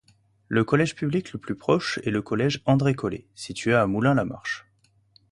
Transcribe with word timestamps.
Le 0.47 0.63
collège 0.63 0.95
public 0.95 1.31
le 1.31 1.37
plus 1.37 1.53
proche 1.55 1.99
est 2.03 2.09
le 2.09 2.23
collège 2.23 2.63
André-Collet, 2.65 3.27
situé 3.35 3.75
à 3.75 3.85
Moulins-la-Marche. 3.85 4.65